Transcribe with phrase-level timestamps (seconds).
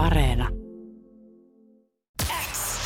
[0.00, 0.48] Areena.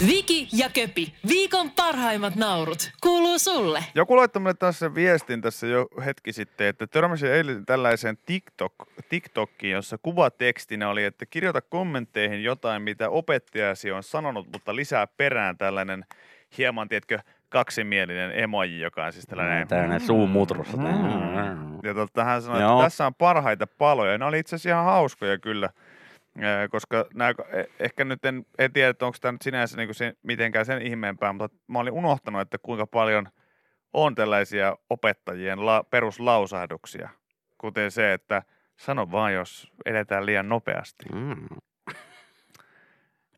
[0.06, 3.84] Viki ja Köpi, viikon parhaimmat naurut, kuuluu sulle.
[3.94, 8.74] Joku laittoi mulle tässä viestin tässä jo hetki sitten, että törmäsin eilen tällaiseen TikTok,
[9.08, 15.58] TikTokkiin, jossa kuvatekstinä oli, että kirjoita kommentteihin jotain, mitä opettajasi on sanonut, mutta lisää perään
[15.58, 16.04] tällainen
[16.58, 17.18] hieman, tiedätkö,
[17.48, 19.68] kaksimielinen emoji, joka on siis tällainen...
[19.68, 20.78] Tällainen suu mutrussa.
[21.82, 22.72] Ja totta, hän sanoi, Joo.
[22.72, 24.18] että tässä on parhaita paloja.
[24.18, 25.70] Ne oli itse asiassa ihan hauskoja kyllä,
[26.70, 27.34] koska nämä,
[27.80, 31.32] ehkä nyt en, en tiedä, että onko tämä nyt sinänsä niin se, mitenkään sen ihmeempää,
[31.32, 33.28] mutta mä olin unohtanut, että kuinka paljon
[33.92, 37.08] on tällaisia opettajien la, peruslausahduksia,
[37.58, 38.42] kuten se, että
[38.76, 41.04] sano vaan, jos edetään liian nopeasti.
[41.12, 41.48] Mm.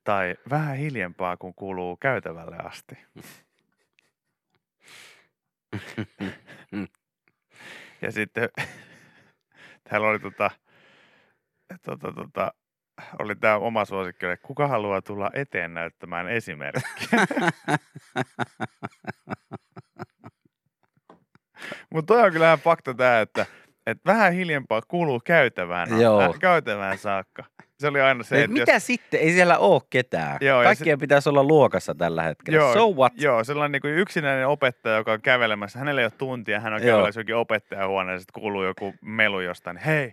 [0.05, 2.99] Tai vähän hiljempaa, kun kuuluu käytävälle asti.
[8.02, 8.49] ja sitten
[9.91, 10.51] täällä oli tota,
[11.83, 12.52] tota, tota,
[13.19, 17.09] oli tämä oma suosikki, että kuka haluaa tulla eteen näyttämään esimerkkiä.
[21.95, 23.47] Mutta toi on kyllähän fakta tämä, että,
[23.87, 26.21] että vähän hiljempaa kuuluu käytävään, Joo.
[26.21, 27.45] äh, käytävään saakka.
[27.79, 29.21] Se oli aina se, että mitä jos, sitten?
[29.21, 30.38] Ei siellä ole ketään.
[30.41, 32.59] Joo, Kaikkien pitäisi olla luokassa tällä hetkellä.
[32.59, 33.13] Joo, so what?
[33.16, 35.79] Joo, sellainen niin kuin yksinäinen opettaja, joka on kävelemässä.
[35.79, 39.77] Hänellä ei ole tuntia, hän on kävelemässä jokin opettajahuoneessa, sitten kuuluu joku melu jostain.
[39.77, 40.13] Hei,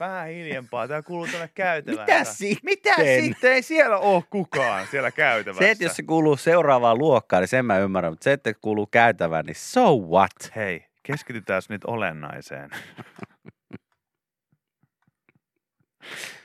[0.00, 2.06] vähän hiljempaa, tää kuuluu tänne käytävään.
[2.08, 2.60] Mitä sitten?
[2.64, 3.52] Mitä sitten?
[3.52, 5.64] Ei siellä ole kukaan siellä käytävässä.
[5.64, 8.12] Se, että jos se kuuluu seuraavaan luokkaan, niin sen mä ymmärrän.
[8.12, 10.56] Mutta se, että kuuluu käytävään, niin so what?
[10.56, 12.70] Hei, keskitytään nyt olennaiseen.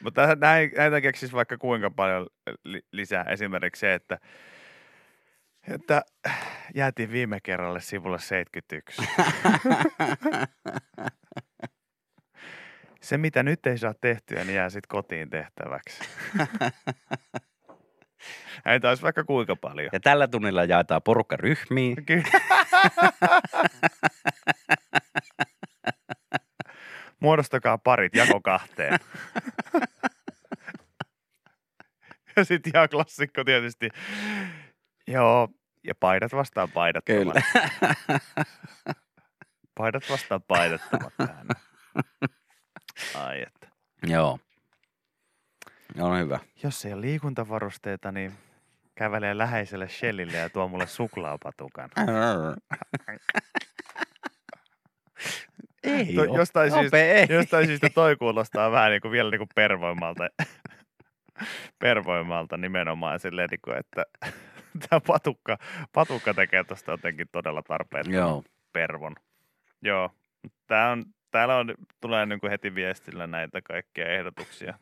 [0.04, 0.22] Mutta
[0.78, 2.28] näitä keksis vaikka kuinka paljon
[2.64, 3.24] li- lisää.
[3.24, 4.18] Esimerkiksi se, että,
[5.68, 6.02] että
[6.76, 9.02] jäätiin viime kerralle sivulle 71.
[13.14, 16.04] Se, mitä nyt ei saa tehtyä, niin jää sitten kotiin tehtäväksi.
[18.66, 19.90] Näitä olisi vaikka kuinka paljon.
[19.94, 22.06] Ja tällä tunnilla jaetaan porukka ryhmiin.
[22.06, 22.24] Kyllä.
[27.20, 28.94] Muodostakaa parit, jako kahteen.
[32.36, 33.90] ja sitten ihan klassikko tietysti.
[35.08, 35.50] Joo,
[35.84, 37.24] ja paidat vastaan paidattomat.
[37.24, 37.42] Kyllä.
[39.76, 41.48] Paidat vastaan paidattomat tähän.
[43.16, 43.68] Ai että.
[44.08, 44.40] Joo.
[46.00, 46.40] On hyvä.
[46.64, 48.34] Jos ei ole liikuntavarusteita, niin
[48.96, 51.90] kävelee läheiselle Shellille ja tuo mulle suklaapatukan.
[55.84, 57.28] Ei To- jostain syystä- Nopea, ei.
[57.30, 60.28] Jostain syystä toi kuulostaa vähän niin kuin vielä niin kuin pervoimalta,
[61.80, 64.06] pervoimalta nimenomaan silleen, niin kuin, että
[64.90, 65.58] tämä patukka,
[65.94, 68.44] patukka tekee tuosta jotenkin todella tarpeettoman Joo.
[68.74, 69.16] pervon.
[69.82, 70.10] Joo,
[70.68, 74.74] tää on, täällä on, tulee niin kuin heti viestillä näitä kaikkia ehdotuksia.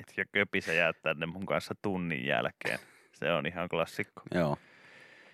[0.00, 2.78] Etkä köpisä jää tänne mun kanssa tunnin jälkeen.
[3.12, 4.22] Se on ihan klassikko.
[4.34, 4.58] Joo.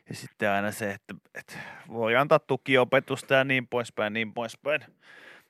[0.09, 1.55] Ja sitten aina se, että, että
[1.89, 4.81] voi antaa tukiopetusta ja niin poispäin, niin poispäin.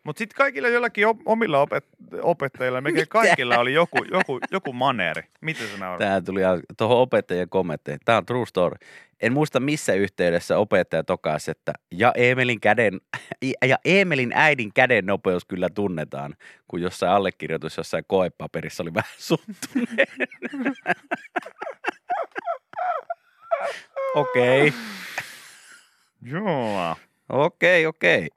[0.07, 5.23] Mutta sitten kaikilla jollakin omilla opet- opettajilla, melkein kaikilla oli joku, joku, joku maneeri.
[5.41, 5.99] Mitä se nauraa?
[5.99, 6.41] Tämä tuli
[6.77, 8.01] tuohon opettajien kommentteihin.
[8.05, 8.77] Tämä on true story.
[9.21, 13.01] En muista missä yhteydessä opettaja tokasi, että ja Eemelin, käden,
[13.67, 16.35] ja Eemelin äidin käden nopeus kyllä tunnetaan,
[16.69, 20.09] kun jossain allekirjoitus jossain koepaperissa oli vähän suttuneen.
[24.15, 24.73] Okei,
[26.23, 26.97] Joo.
[27.29, 28.29] okei, okei.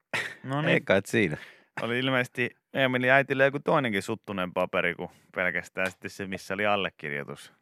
[0.43, 1.37] No Ei niin, kai siinä.
[1.81, 7.53] Oli ilmeisesti Emilin äitille joku toinenkin suttunen paperi kuin pelkästään sitten se, missä oli allekirjoitus.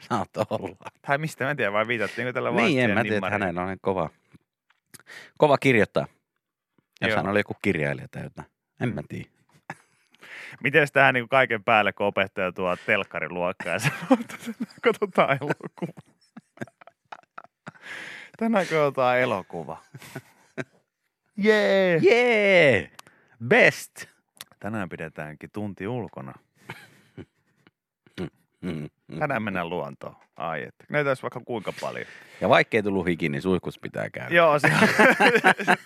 [0.00, 0.90] Saat olla.
[1.06, 3.62] Tai mistä, mä en tiedä, vai viitattiinko tällä vaan Niin, en mä tiedä, että hänellä
[3.62, 4.10] on niin kova,
[5.38, 6.06] kova kirjoittaa.
[7.00, 7.16] Jos Joo.
[7.16, 8.48] hän oli joku kirjailija tai jotain.
[8.80, 9.28] En mä tiedä.
[10.62, 14.36] Miten tähän niin kaiken päälle, kun opettaja tuo telkkariluokkaan ja sanoo, että
[14.82, 15.92] katsotaan elokuva.
[18.38, 19.82] Tänään katsotaan elokuva.
[21.44, 21.98] Jee!
[22.02, 22.90] Jee!
[23.46, 24.04] Best!
[24.60, 26.34] Tänään pidetäänkin tunti ulkona.
[28.60, 29.18] Mm, mm.
[29.18, 30.16] Tänään mennään luontoon.
[30.36, 30.84] Ai että.
[30.88, 32.06] Näitä olisi vaikka kuinka paljon.
[32.40, 34.34] Ja vaikkei tullut hiki, niin suihkus pitää käydä.
[34.34, 34.88] Joo, se on,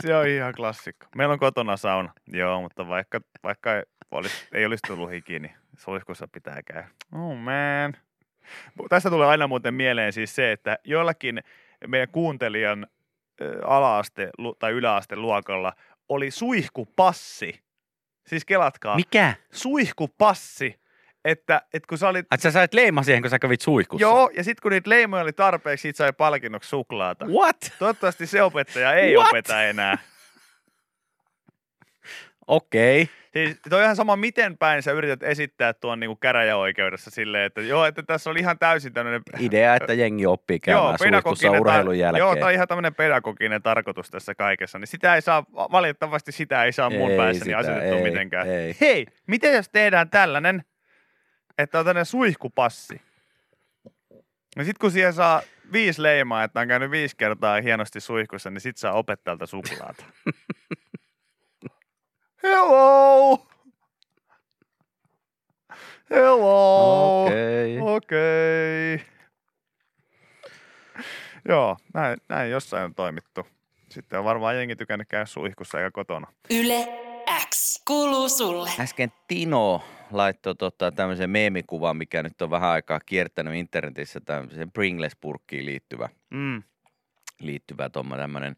[0.00, 1.06] se on ihan klassikko.
[1.16, 2.12] Meillä on kotona sauna.
[2.26, 6.88] Joo, mutta vaikka, vaikka ei, olisi, ei olisi tullut hiki, niin suihkussa pitää käydä.
[7.12, 7.94] Oh man.
[8.88, 11.42] Tästä tulee aina muuten mieleen siis se, että jollakin
[11.86, 12.86] meidän kuuntelijan
[13.64, 15.72] ala-aste tai yläaste luokalla
[16.08, 17.62] oli suihkupassi.
[18.26, 18.96] Siis kelatkaa.
[18.96, 19.34] Mikä?
[19.52, 20.80] Suihkupassi.
[21.24, 24.06] Että, että kun sä olit Ai sä sait leima siihen, kun sä kävit suihkussa?
[24.06, 27.26] Joo, ja sitten kun niitä leimoja oli tarpeeksi, siitä sai palkinnoksi suklaata.
[27.26, 27.56] What?
[27.78, 29.28] Toivottavasti se opettaja ei What?
[29.28, 29.98] opeta enää.
[32.48, 33.08] Okei.
[33.32, 37.60] Siis toi on ihan sama, miten päin sä yrität esittää tuon niin käräjäoikeudessa silleen, että
[37.60, 41.94] joo, että tässä oli ihan täysin tämmöinen Idea, että jengi oppii käymään suihkussa pedagoginen urheilun
[41.94, 42.20] tar- jälkeen.
[42.20, 44.78] Joo, tai ihan tämmöinen pedagoginen tarkoitus tässä kaikessa.
[44.78, 48.48] Niin sitä ei saa, valitettavasti sitä ei saa mun Ei päässäni sitä, asetettu ei, mitenkään.
[48.48, 48.76] ei.
[48.80, 50.64] Hei, miten jos tehdään tällainen,
[51.58, 53.00] että on tämmöinen suihkupassi.
[54.56, 55.42] No sit kun siihen saa
[55.72, 60.04] viisi leimaa, että on käynyt viisi kertaa hienosti suihkussa, niin sit saa opettajalta suklaata.
[62.42, 63.46] Hello!
[66.10, 67.24] Hello!
[67.24, 67.78] Okei.
[67.80, 69.00] Okei.
[71.48, 73.46] Joo, näin, näin jossain on toimittu.
[73.90, 76.26] Sitten on varmaan jengi tykännyt käydä suihkussa eikä kotona.
[76.50, 76.88] Yle
[77.50, 78.70] X kuuluu sulle.
[78.80, 85.64] Äsken Tino laittoi tota, tämmöisen meemikuvan, mikä nyt on vähän aikaa kiertänyt internetissä, tämmöisen Pringles-purkkiin
[85.66, 86.62] liittyvä, Mm.
[87.40, 88.56] liittyvä tomma tämmöinen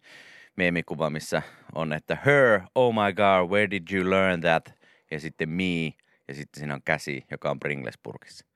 [0.57, 1.43] meemikuva, missä
[1.75, 4.75] on, että her, oh my god, where did you learn that?
[5.11, 5.85] Ja sitten me,
[6.29, 8.47] ja sitten siinä on käsi, joka on Pringles-purkissa.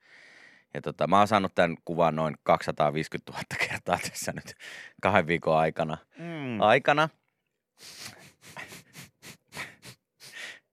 [0.73, 4.55] Ja tota, mä oon saanut tämän kuvan noin 250 000 kertaa tässä nyt
[5.01, 5.97] kahden viikon aikana.
[6.17, 6.61] Mm.
[6.61, 7.09] Aikana.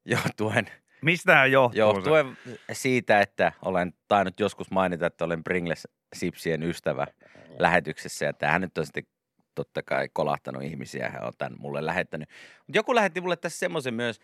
[0.05, 0.71] Johtuen
[1.03, 2.39] Mistähän johtuu Johtuen
[2.73, 7.07] siitä, että olen tainnut joskus mainita, että olen Pringles-sipsien ystävä
[7.59, 8.25] lähetyksessä.
[8.25, 9.05] Ja tämähän nyt on sitten
[9.55, 11.11] totta kai kolahtanut ihmisiä.
[11.11, 12.29] Hän on tämän mulle lähettänyt.
[12.67, 14.21] Mutta joku lähetti mulle tässä semmoisen myös,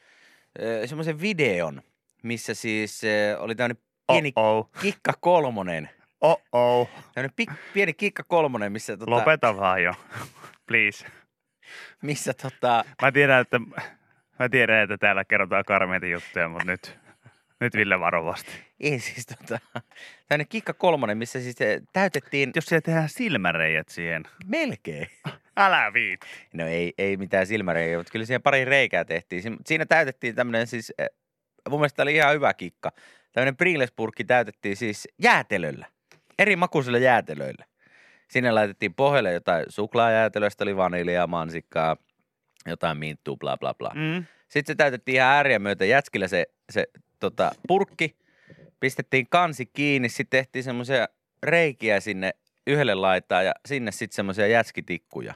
[0.86, 1.82] semmoisen videon,
[2.22, 3.02] missä siis
[3.38, 4.70] oli tämmöinen pieni Oh-oh.
[4.80, 5.90] kikka kolmonen.
[6.20, 6.88] Oh-oh.
[7.14, 9.92] Tämmöinen pik, pieni kikka kolmonen, missä, tota, Lopeta vaan jo.
[10.66, 11.06] Please.
[12.02, 13.58] missä tota, Mä tiedän, että,
[14.38, 16.98] mä tiedän, että täällä kerrotaan karmeita juttuja, mutta nyt,
[17.60, 18.52] nyt Ville varovasti.
[18.81, 19.58] ei siis tota,
[20.28, 24.22] tämmöinen kikka kolmonen, missä siis eh, täytettiin Jos siellä tehdään silmäreijät siihen.
[24.46, 25.06] melkein.
[25.56, 26.20] Älä viit.
[26.52, 29.43] No ei, ei mitään silmäreikä, mutta kyllä siihen pari reikää tehtiin.
[29.43, 31.08] Siin- Siinä täytettiin tämmöinen siis, eh,
[31.69, 32.93] mun mielestä oli ihan hyvä kikka.
[33.32, 35.87] Tämmöinen Pringles-purkki täytettiin siis jäätelöllä,
[36.38, 37.64] eri makuisilla jäätelöillä.
[38.28, 41.96] Sinne laitettiin pohjalle jotain suklaajäätelöä, sitten oli vaniljaa, mansikkaa,
[42.66, 43.93] jotain minttua, bla bla bla.
[43.94, 44.25] Mm.
[44.49, 46.87] Sitten se täytettiin ihan ääriä myötä jätskillä se, se
[47.20, 48.17] tota, purkki.
[48.81, 51.09] Pistettiin kansi kiinni, sitten tehtiin semmoisia
[51.43, 52.32] reikiä sinne
[52.67, 55.35] yhdelle laitaan ja sinne sitten semmoisia jätskitikkuja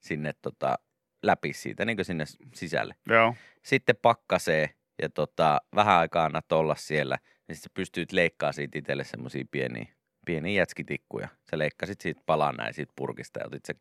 [0.00, 0.78] sinne tota,
[1.22, 2.94] läpi siitä, niin kuin sinne sisälle.
[3.08, 3.34] Joo.
[3.62, 4.70] Sitten pakkasee
[5.02, 9.86] ja tota, vähän aikaa annat olla siellä, niin sitten pystyt leikkaamaan siitä itselle semmoisia pieniä,
[10.26, 11.28] pieniä jätskitikkuja.
[11.50, 13.76] Sä leikkasit siitä palan näin siitä purkista ja otit sen,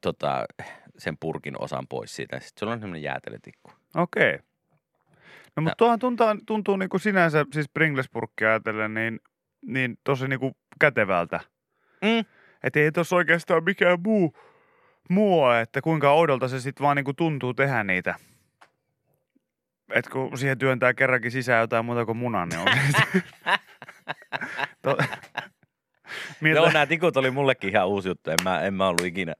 [0.00, 0.44] tota,
[0.98, 2.40] sen purkin osan pois siitä.
[2.40, 3.72] Sitten sulla on semmoinen jäätelötikku.
[3.96, 4.38] Okei.
[5.56, 9.20] No mutta tuohan tuntuu, tuntuu niin kuin sinänsä, siis Pringles-purkkia ajatellen, niin,
[9.66, 11.40] niin tosi niin kuin kätevältä.
[12.02, 12.24] Mm.
[12.62, 14.36] Että ei tuossa oikeastaan mikään muu,
[15.10, 18.14] muu että kuinka oudolta se sitten vaan niin kuin tuntuu tehdä niitä.
[19.94, 23.22] Et kun siihen työntää kerrankin sisään jotain muuta kuin munan, niin oikeasti.
[24.82, 24.96] to,
[26.40, 28.30] miltä, Joo, nämä tikut oli mullekin ihan uusi juttu.
[28.30, 29.34] En mä, en mä ollut ikinä...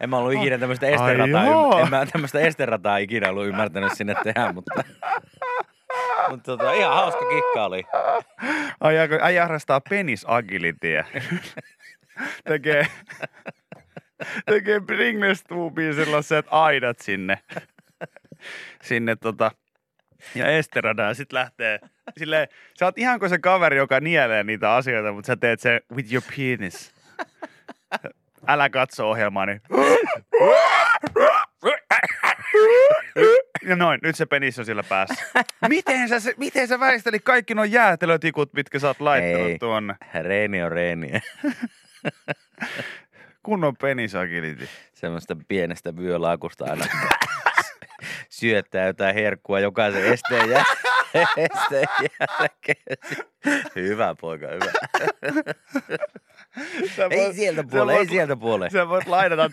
[0.00, 3.92] En mä ollut ikinä tämmöistä Ai esterataa, ymm, en mä tämmöistä esterataa ikinä ollut ymmärtänyt
[3.92, 4.84] sinne tehdä, mutta,
[6.30, 7.84] mutta tota, ihan hauska kikka oli.
[8.80, 11.04] Ai, ai, harrastaa penis agilityä.
[12.48, 12.86] tekee,
[14.46, 17.38] tekee Pringles tuubiin sellaiset aidat sinne.
[18.82, 19.50] sinne tota,
[20.34, 21.78] ja Esteradaan sit lähtee
[22.18, 22.48] silleen,
[22.78, 26.12] sä oot ihan kuin se kaveri, joka nielee niitä asioita, mutta sä teet se with
[26.12, 26.94] your penis.
[28.46, 29.60] Älä katso ohjelmaa, niin
[33.66, 35.24] ja noin, nyt se penis on siellä päässä.
[35.68, 39.58] Miten sä, se- miten sä väistelit kaikki nuo jäätelötikut, mitkä sä oot laittanut Ei.
[39.58, 39.94] tuonne?
[40.22, 41.10] Reeni on reeni.
[43.42, 44.68] Kunnon penis agility.
[44.92, 46.84] Semmoista pienestä vyölaakusta aina
[48.30, 50.64] syöttää jotain herkkua jokaisen esteen, jä-
[51.14, 52.98] jälkeen.
[53.76, 54.70] Hyvä poika, hyvä.
[56.96, 58.70] Sä Ei voit- sieltä sä puole, ei voit- sieltä puole.
[58.70, 59.50] Sä voit lainata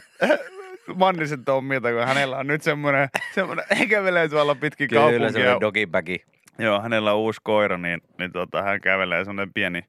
[0.95, 5.31] Mannisen Tommilta, kun hänellä on nyt semmoinen, semmoinen kävelee tuolla pitkin Kyllä kaupunkia.
[5.31, 6.25] semmoinen dogibagi.
[6.59, 9.85] Joo, hänellä on uusi koira, niin, niin tota, hän kävelee semmoinen pieni,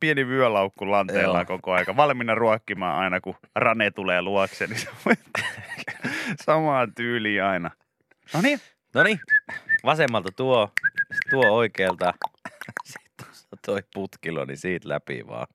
[0.00, 1.44] pieni vyölaukku lanteella Joo.
[1.46, 5.14] koko aika, valmiina ruokkimaan aina, kun Rane tulee luokse, niin se voi
[6.44, 7.70] samaa tyyliä aina.
[8.34, 8.60] No niin,
[8.94, 9.20] No niin,
[9.84, 10.70] vasemmalta tuo,
[11.30, 12.14] tuo oikealta.
[12.84, 15.46] Sitten tuossa toi putkilo, niin siitä läpi vaan.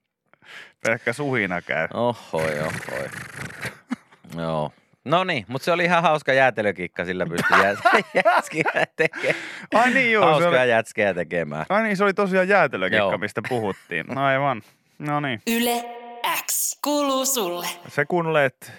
[0.86, 1.88] pelkkä suhina käy.
[1.94, 3.10] Ohoi, ohoi.
[4.38, 4.72] Joo.
[5.06, 7.76] No niin, mutta se oli ihan hauska jäätelökikka, sillä pystyi jä-
[8.26, 8.64] jätskiä
[8.96, 9.36] tekemään.
[9.74, 11.66] Ai niin, joo, se Hauskaa oli, jätskejä tekemään.
[11.70, 13.18] ai niin, se oli tosiaan jäätelökikka, Joo.
[13.18, 14.06] mistä puhuttiin.
[14.08, 14.62] No aivan.
[15.00, 15.42] No niin.
[15.48, 15.84] Yle
[16.52, 17.68] X kuuluu sulle.
[17.88, 18.72] Se kuuntelet,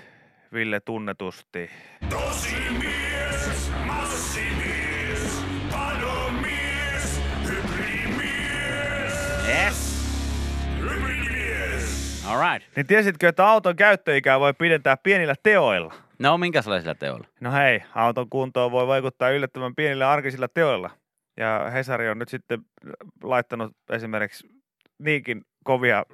[0.52, 1.70] Ville, tunnetusti.
[2.10, 3.09] Tosi mies!
[12.30, 12.76] All right.
[12.76, 15.94] Niin tiesitkö, että auton käyttöikää voi pidentää pienillä teoilla?
[16.18, 17.26] No, minkälaisilla teoilla?
[17.40, 20.90] No hei, auton kuntoon voi vaikuttaa yllättävän pienillä arkisilla teoilla.
[21.36, 22.60] Ja Hesari on nyt sitten
[23.22, 24.48] laittanut esimerkiksi
[24.98, 26.04] niinkin kovia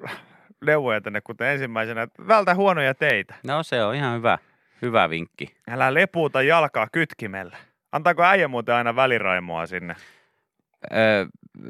[0.67, 3.35] neuvoja tänne, kuten ensimmäisenä, että vältä huonoja teitä.
[3.47, 4.39] No, se on ihan hyvä,
[4.83, 5.57] hyvä vinkki.
[5.71, 7.57] Älä lepuuta jalkaa kytkimellä.
[7.93, 9.97] Antaako äijä muuten aina väliraimoa sinne?
[10.93, 11.27] Öö,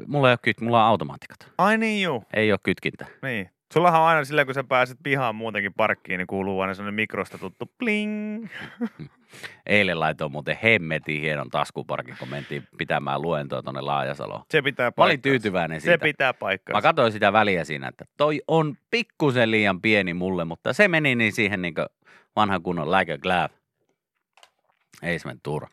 [0.07, 1.51] mulla ei ole kyt, mulla on automaattikat.
[1.57, 3.05] Ai niin juu, Ei ole kytkintä.
[3.21, 3.49] niin.
[3.73, 7.37] Sullahan on aina sillä, kun sä pääset pihaan muutenkin parkkiin, niin kuuluu aina sellainen mikrosta
[7.37, 8.47] tuttu bling.
[9.65, 14.43] Eilen laitoin muuten hemmetin hienon taskuparkin, kun mentiin pitämään luentoa tuonne Laajasaloon.
[14.51, 16.03] Se pitää Mä olin tyytyväinen Se siitä.
[16.03, 16.81] pitää Mä paikkaa.
[16.81, 21.31] katsoin sitä väliä siinä, että toi on pikkusen liian pieni mulle, mutta se meni niin
[21.33, 21.73] siihen niin
[22.35, 23.49] vanhan kunnon like a glove.
[25.03, 25.69] Ei se mene turha.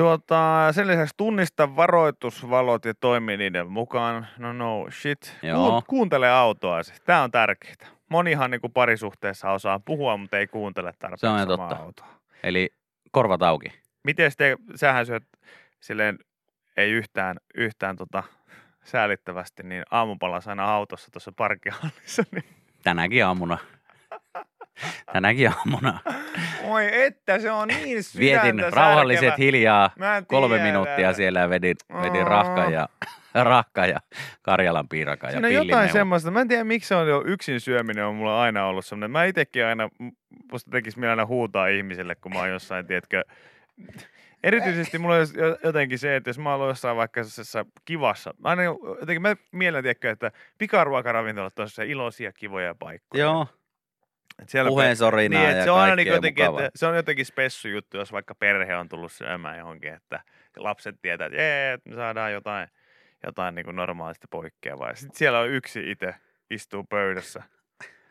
[0.00, 4.26] Tuota, sen lisäksi tunnista varoitusvalot ja toimi niiden mukaan.
[4.38, 5.36] No no shit.
[5.42, 5.82] Joo.
[5.86, 6.92] kuuntele autoasi.
[7.04, 7.74] Tämä on tärkeää.
[8.08, 11.76] Monihan niin kuin parisuhteessa osaa puhua, mutta ei kuuntele tarpeeksi Se on totta.
[11.76, 12.06] autoa.
[12.42, 12.74] Eli
[13.10, 13.72] korvat auki.
[14.02, 15.24] Miten te, sähän syöt
[15.80, 16.18] silleen
[16.76, 18.22] ei yhtään, yhtään tota,
[18.84, 22.22] säälittävästi, niin aamupalas aina autossa tuossa parkkihallissa.
[22.32, 22.44] Niin.
[22.82, 23.58] Tänäkin aamuna.
[25.12, 26.00] Tänäkin aamuna.
[26.64, 29.44] Oi että se on niin sydäntä Vietin rauhalliset särkevä.
[29.46, 32.28] hiljaa Mä en kolme minuuttia siellä ja vedin, vedin Aa.
[32.28, 32.88] rahkan ja,
[33.34, 34.00] rahkan ja
[34.42, 36.30] Karjalan piirakan ja Siinä on jotain semmoista.
[36.30, 39.10] Mä en tiedä, miksi se on jo yksin syöminen on mulla aina ollut semmoinen.
[39.10, 39.88] Mä itekin aina,
[40.52, 43.24] musta tekisi mielellä aina huutaa ihmiselle, kun mä oon jossain, tiedätkö,
[44.44, 48.62] Erityisesti mulla on jo- jotenkin se, että jos mä oon jossain vaikka sellaisessa kivassa, aina
[48.62, 53.24] jotenkin mä mielen, tiedätkö, että pikaruokaravintolat on se iloisia, kivoja paikkoja.
[53.24, 53.46] Joo,
[54.42, 57.26] Et siellä puheen sorinaa niin, ja se on aina niin jotenkin, että se on jotenkin
[57.26, 60.20] spessu juttu, jos vaikka perhe on tullut syömään johonkin, että
[60.56, 62.68] lapset tietää, että jee, me saadaan jotain,
[63.26, 64.94] jotain niin kuin normaalista poikkeavaa.
[64.94, 66.14] Sitten siellä on yksi itse,
[66.50, 67.42] istuu pöydässä,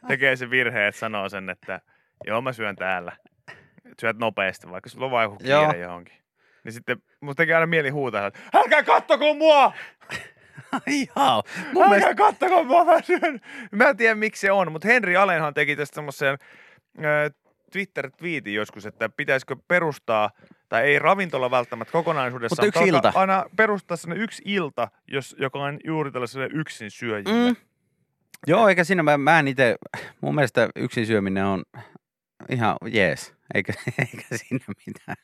[0.08, 1.82] tekee se virhe, että sanoo sen, että
[2.28, 3.12] joo mä syön täällä.
[4.02, 5.66] Syöt nopeasti, vaikka sulla on Joo.
[5.66, 6.16] kiire johonkin.
[6.64, 9.74] Niin sitten musta tekee aina mieli huutaa, että älkää kattoko mua!
[10.88, 11.44] Ihan.
[11.74, 13.40] Mun Älkää mielestä, kattoko mua, mä syön.
[13.72, 16.38] Mä en tiedä miksi se on, mutta Henri Alenhan teki tästä semmoisen
[17.72, 20.30] Twitter-twiitin joskus, että pitäisikö perustaa,
[20.70, 23.12] tai ei ravintola välttämättä kokonaisuudessaan, Mutta yksi ilta.
[23.16, 27.50] aina perustaa sellainen yksi ilta, jos, joka on juuri tällaiselle yksin syöjille.
[27.50, 27.56] Mm.
[28.48, 29.76] joo, eikä siinä, mä, mä en itse,
[30.22, 31.64] mun mielestä yksin syöminen on
[32.50, 35.18] ihan jees, eikä, eikä siinä mitään.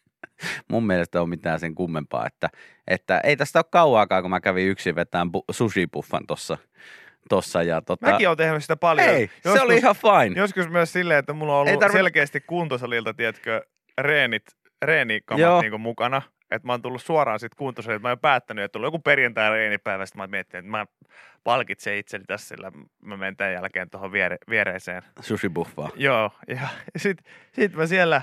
[0.71, 2.49] Mun mielestä on mitään sen kummempaa, että,
[2.87, 6.57] että ei tästä ole kauaakaan, kun mä kävin yksin vetään bu- sushi-buffan tossa,
[7.29, 9.09] tossa ja tota, Mäkin olen tehnyt sitä paljon.
[9.09, 10.39] ei, se oli ihan fine.
[10.39, 13.65] Joskus myös silleen, että mulla on ollut tarvi- selkeästi kuntosalilta, tiedätkö,
[13.97, 14.43] reenit,
[14.81, 15.61] reenikamat Joo.
[15.61, 16.21] niin mukana.
[16.51, 18.01] Että mä oon tullut suoraan sit kuntosalilta.
[18.01, 20.05] Mä oon päättänyt, että tullut joku perjantai reenipäivä.
[20.05, 20.85] Sitten mä miettin, että mä
[21.43, 25.01] palkitsen itseni tässä, sillä mä menen tämän jälkeen tuohon viere, viereiseen.
[25.21, 25.89] Sushi-buffaa.
[25.95, 26.67] Joo, ja
[26.97, 28.21] sitten sit mä siellä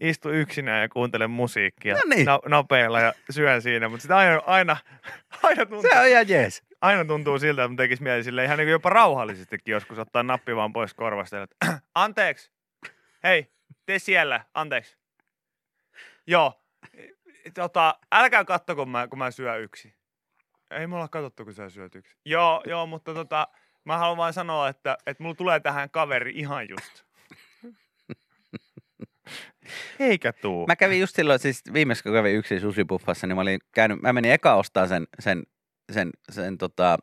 [0.00, 2.26] istun yksinään ja kuuntelen musiikkia No niin.
[2.26, 3.88] no, nopeilla ja syön siinä.
[3.88, 4.76] Mutta sitten aina, aina,
[5.42, 6.62] aina, tuntuu, Se on ihan jees.
[6.80, 10.56] aina tuntuu siltä, että mun tekisi mieli sille ihan niin jopa rauhallisestikin joskus ottaa nappi
[10.56, 11.42] vaan pois korvasta.
[11.42, 11.56] että,
[11.94, 12.50] anteeksi,
[13.24, 13.52] hei,
[13.86, 14.96] te siellä, anteeksi.
[16.26, 16.62] Joo,
[17.54, 19.94] tota, älkää katso, kun mä, kun mä syön yksi.
[20.70, 22.16] Ei me olla katsottu, kun sä syöt yksi.
[22.24, 23.48] Joo, joo, mutta tota,
[23.84, 27.04] mä haluan vain sanoa, että, että mulla tulee tähän kaveri ihan just.
[30.00, 30.66] Eikä tuu.
[30.66, 34.12] Mä kävin just silloin, siis viimeksi kun kävin yksin susipuffassa, niin mä olin käynyt, mä
[34.12, 35.42] menin eka ostaa sen, sen,
[35.92, 36.98] sen, sen tota,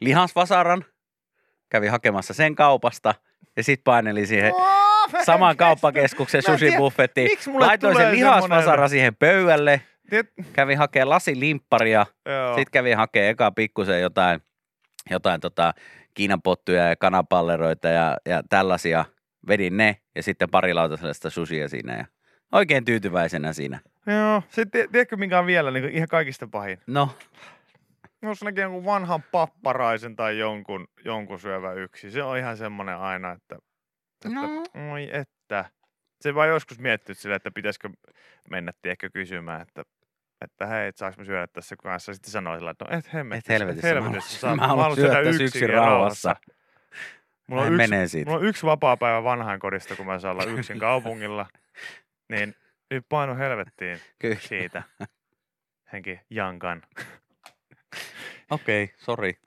[0.00, 0.84] lihasvasaran,
[1.68, 3.14] kävin hakemassa sen kaupasta
[3.56, 5.58] ja sit painelin siihen Oh, saman kestä.
[5.64, 7.30] kauppakeskuksen susibuffettiin.
[7.58, 9.80] Laitoin sen lihasvasara semmonen- siihen pöydälle,
[10.10, 12.48] Tiet- kävin hakemaan lasilimpparia, Joo.
[12.54, 14.40] sitten kävin hakemaan eka pikkusen jotain,
[15.10, 15.74] jotain tota,
[16.14, 19.04] kiinanpottuja ja kanapalleroita ja, ja tällaisia.
[19.50, 22.04] Vedin ne ja sitten pari lautasellista susia siinä ja
[22.52, 23.80] oikein tyytyväisenä siinä.
[24.06, 24.42] Joo.
[24.48, 26.78] Sitten tiedätkö, mikä on vielä niin ihan kaikista pahin?
[26.86, 27.10] No,
[28.22, 33.32] Jos näkee jonkun vanhan papparaisen tai jonkun, jonkun syövä yksi, se on ihan semmoinen aina,
[33.32, 33.56] että,
[34.24, 34.64] että No.
[34.92, 35.64] oi että.
[36.20, 37.88] Se vaan joskus miettinyt sille, että pitäisikö
[38.50, 39.82] mennä tiedätkö kysymään, että
[40.44, 42.14] että hei, et saaks mä syödä tässä kanssa.
[42.14, 45.24] Sitten sanoi sillä, että no et hemmetissä, Et helvetissä, mä helvetissä haluan- mä haluan syödä
[45.24, 46.36] tässä yksin ja rauhassa.
[47.50, 48.30] Mulla on, yksi, menee siitä.
[48.30, 51.46] mulla on yksi vapaa päivä vanhainkodista, kun mä saan olla yksin kaupungilla.
[52.28, 52.54] Niin
[52.90, 54.36] nyt paino helvettiin Kyllä.
[54.40, 54.82] siitä.
[55.92, 56.82] Henki jankan.
[58.50, 59.38] Okei, okay, sori.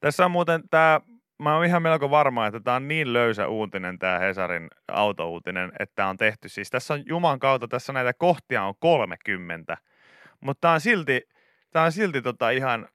[0.00, 1.00] Tässä on muuten tämä,
[1.38, 5.92] mä oon ihan melko varma, että tämä on niin löysä uutinen, tämä Hesarin autouutinen, että
[5.94, 6.48] tämä on tehty.
[6.48, 9.76] Siis tässä on Juman kautta, tässä näitä kohtia on 30,
[10.40, 11.28] mutta tämä on silti,
[11.70, 12.88] tämä on silti tota ihan,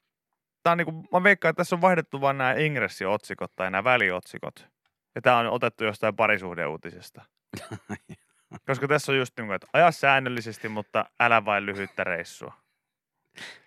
[0.63, 4.67] tämä on niinku, mä veikkaan, että tässä on vaihdettu vain nämä ingressiotsikot tai nämä väliotsikot.
[5.15, 7.25] Ja tämä on otettu jostain parisuhdeuutisesta.
[8.67, 12.53] Koska tässä on just niin kuin, että aja säännöllisesti, mutta älä vain lyhyttä reissua.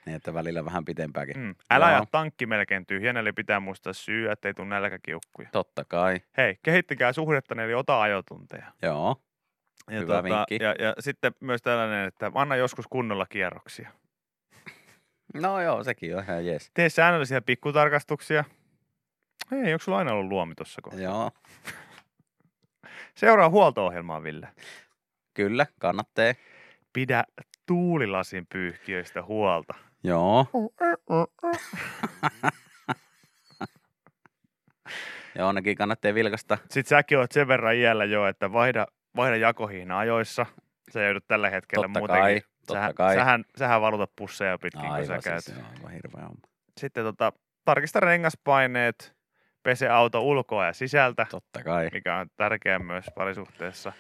[0.07, 1.39] Niin, että välillä vähän pitempääkin.
[1.39, 1.55] Mm.
[1.71, 5.49] Älä aja tankki melkein tyhjänä, eli pitää muistaa syy, ettei tule nälkäkiukkuja.
[5.53, 6.21] Totta kai.
[6.37, 8.73] Hei, kehittäkää suhdetta, eli ota ajotunteja.
[8.83, 9.17] Joo.
[9.91, 10.59] Ja, Hyvä vinkki.
[10.61, 13.91] ja, ja sitten myös tällainen, että anna joskus kunnolla kierroksia.
[15.35, 16.71] No joo, sekin on ihan jees.
[16.75, 18.45] Tee säännöllisiä pikkutarkastuksia.
[19.51, 21.01] Hei, onko sulla aina ollut luomi tuossa kohtaa?
[21.03, 21.31] Joo,
[23.19, 24.49] Seuraa huolto-ohjelmaa, Ville.
[25.35, 26.25] kyllä, kannattaa.
[26.93, 27.25] Pidä
[27.67, 29.75] tuulilasin pyyhkiöistä huolta.
[30.05, 30.47] Joo,
[35.39, 36.59] joo, nekin kannattaa vilkasta.
[36.71, 38.87] Sitten säkin oot sen verran iällä jo, että vaihda,
[39.17, 40.47] vaihda jakohihna ajoissa.
[40.91, 42.23] Se joudut tällä hetkellä Totta muutenkin.
[42.23, 43.15] kai, totta sähän, kai.
[43.15, 45.45] Sähän, sähän valutat pusseja pitkin, kun sä Aivan käyt.
[45.45, 46.41] siis, aivan hirveä homma.
[46.81, 47.33] Sitten tota,
[47.65, 49.15] tarkista rengaspaineet,
[49.63, 51.89] pese auto ulkoa ja sisältä, Totta kai.
[51.93, 53.93] mikä on tärkeää myös parisuhteessa.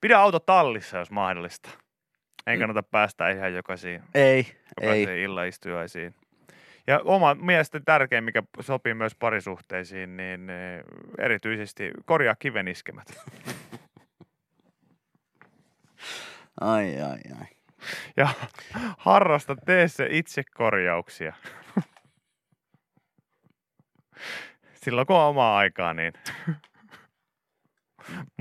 [0.00, 1.70] Pidä auto tallissa, jos mahdollista.
[2.46, 2.60] Ei Mm.
[2.60, 4.46] kannata päästä ihan jokaisiin, Ei,
[4.80, 5.22] jokaisiin ei.
[5.22, 6.14] illaistujaisiin.
[6.86, 10.82] Ja oma mielestäni tärkein, mikä sopii myös parisuhteisiin, niin eh,
[11.18, 13.06] erityisesti korjaa kiven iskemät.
[16.60, 17.46] Ai, ai, ai.
[18.16, 18.28] Ja
[18.98, 21.34] harrasta, tee se itse korjauksia.
[24.74, 26.12] Silloin kun on omaa aikaa, niin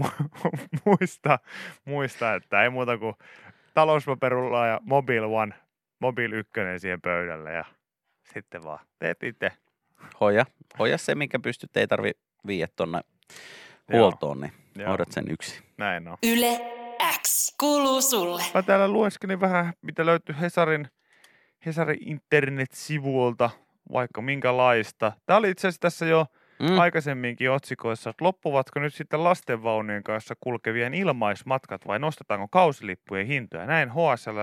[0.01, 1.39] mu- muista,
[1.85, 3.15] muista, että ei muuta kuin
[3.73, 5.53] talouspaperulla ja Mobile One,
[5.99, 7.65] Mobile 1 siihen pöydälle ja
[8.33, 9.51] sitten vaan teet itse.
[10.19, 10.45] Hoja,
[10.79, 12.11] hoja se, minkä pystyt, ei tarvi
[12.47, 13.01] viiä tonne
[13.89, 14.87] Joo, huoltoon, niin joo.
[14.89, 15.63] hoidat sen yksi.
[15.77, 16.17] Näin on.
[16.23, 16.59] Yle
[17.21, 18.43] X kuuluu sulle.
[18.53, 20.87] Mä täällä lueskelin vähän, mitä löytyy Hesarin,
[21.65, 23.49] Hesarin internet-sivuilta,
[23.93, 25.11] vaikka minkälaista.
[25.25, 26.25] Tämä oli itse asiassa tässä jo
[26.59, 26.79] Mm.
[26.79, 33.65] aikaisemminkin otsikoissa, että loppuvatko nyt sitten lastenvaunujen kanssa kulkevien ilmaismatkat vai nostetaanko kausilippujen hintoja?
[33.65, 34.37] Näin HSL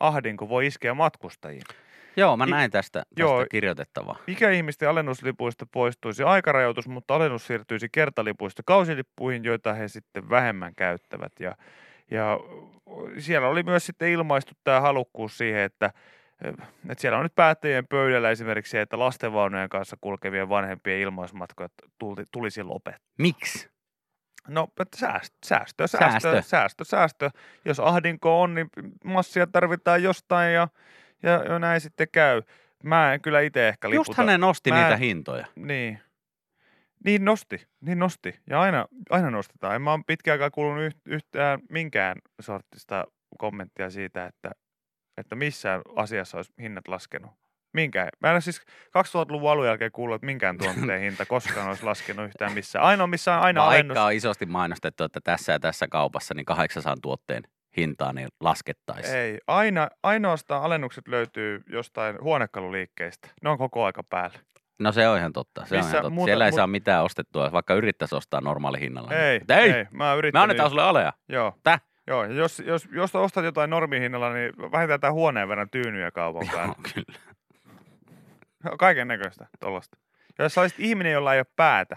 [0.00, 1.62] ahdinko voi iskeä matkustajiin.
[2.16, 3.46] Joo, mä näin tästä, tästä joo.
[3.50, 4.18] kirjoitettavaa.
[4.26, 11.32] Ikäihmisten alennuslipuista poistuisi aikarajoitus, mutta alennus siirtyisi kertalipuista kausilippuihin, joita he sitten vähemmän käyttävät.
[11.40, 11.56] Ja,
[12.10, 12.38] ja
[13.18, 15.90] siellä oli myös sitten ilmaistu tämä halukkuus siihen, että,
[16.88, 21.68] että siellä on nyt päättäjien pöydällä esimerkiksi se, että lastenvaunujen kanssa kulkevien vanhempien ilmaismatkoja
[21.98, 23.12] tulti, tulisi lopettaa.
[23.18, 23.68] Miksi?
[24.48, 26.84] No, että säästö, säästö, säästö, Säästö.
[26.84, 27.30] säästö.
[27.64, 28.70] Jos ahdinko on, niin
[29.04, 30.68] massia tarvitaan jostain ja,
[31.22, 32.42] ja, ja näin sitten käy.
[32.84, 34.10] Mä en kyllä itse ehkä liputa.
[34.10, 35.46] Just ne nosti Mä- niitä hintoja.
[35.56, 36.00] Niin.
[37.04, 38.40] Niin nosti, niin nosti.
[38.50, 39.74] Ja aina, aina nostetaan.
[39.74, 43.04] En mä oon pitkään aikaa kuullut yht, yhtään minkään sortista
[43.38, 44.50] kommenttia siitä, että,
[45.16, 47.30] että missään asiassa olisi hinnat laskenut.
[47.72, 48.08] Minkään.
[48.20, 48.60] Mä en siis
[48.98, 52.84] 2000-luvun alun jälkeen kuullut, että minkään tuotteen hinta koskaan olisi laskenut yhtään missään.
[52.84, 53.94] Ainoa missä on aina alennus.
[53.94, 57.42] Vaikka on isosti mainostettu, että tässä ja tässä kaupassa niin 800 tuotteen
[57.76, 59.16] hintaa niin laskettaisiin.
[59.16, 63.28] Ei, aina, ainoastaan alennukset löytyy jostain huonekaluliikkeistä.
[63.42, 64.38] Ne on koko aika päällä.
[64.78, 65.66] No se on ihan totta.
[65.66, 66.14] Se on Missä ihan totta.
[66.14, 69.12] muuta- Siellä ei mu- saa mitään ostettua, vaikka yrittäisi ostaa normaali hinnalla.
[69.12, 69.86] Ei, Mutta ei, ei.
[69.90, 71.12] Mä oon me yrittänyt annetaan sulle alea.
[71.28, 71.54] Joo.
[71.62, 71.80] Täh?
[72.06, 76.74] Joo, jos, jos, jos ostat jotain normihinnalla, niin vähintään tämän huoneen verran tyynyjä kaupan Joo,
[76.94, 77.18] kyllä.
[78.78, 79.96] Kaiken näköistä tuollaista.
[80.38, 81.96] Jos sä olisit ihminen, jolla ei ole päätä,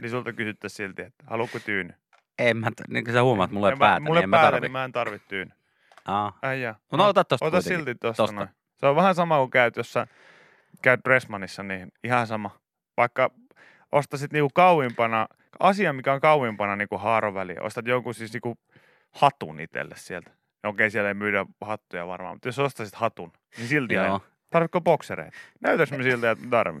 [0.00, 1.92] niin sulta kysyttäisiin silti, että haluatko tyyny?
[2.38, 4.72] En mä, niin kuin sä huomaat, mulla ei ole päätä, mulla niin mä päätä, niin
[4.72, 5.50] mä en tarvi tyyny.
[6.06, 6.38] Aa.
[6.42, 6.74] Äijä.
[6.92, 7.78] No ota tosta Ota kuitenkin.
[7.78, 8.36] silti tosta, Tosta.
[8.36, 8.48] noin.
[8.76, 10.06] Se on vähän sama kuin käyt, jos sä
[10.82, 12.50] käyt Dressmanissa, niin ihan sama.
[12.96, 13.30] Vaikka
[13.92, 15.26] ostasit niinku kauimpana,
[15.60, 18.58] asia mikä on kauimpana niinku haaroväliä, ostat jonkun siis niinku
[19.10, 20.30] hatun itselle sieltä.
[20.62, 24.20] No Okei, siellä ei myydä hattuja varmaan, mutta jos ostaisit hatun, niin silti aina.
[24.50, 25.36] Tarvitko boksereita?
[25.60, 26.80] Näytäis me siltä, että tarvi.